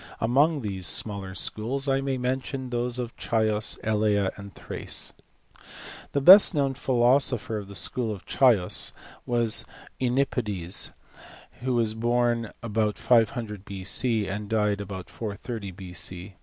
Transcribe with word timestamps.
Among 0.19 0.61
these 0.61 0.87
smaller 0.87 1.35
schools 1.35 1.87
I 1.87 2.01
may 2.01 2.17
mention 2.17 2.71
those 2.71 2.99
at 2.99 3.11
Chios, 3.19 3.77
Elea, 3.83 4.31
and 4.35 4.51
Thrace. 4.55 5.13
The 6.13 6.21
best 6.21 6.55
known 6.55 6.73
philosopher 6.73 7.59
of 7.59 7.67
the 7.67 7.75
School 7.75 8.11
of 8.11 8.23
Chios 8.25 8.93
was 9.27 9.63
(Enopides, 10.01 10.91
who 11.59 11.75
was 11.75 11.93
born 11.93 12.49
about 12.63 12.97
500 12.97 13.63
B.C. 13.63 14.25
and 14.25 14.49
died 14.49 14.81
about 14.81 15.07
430 15.07 15.69
B.C. 15.69 16.33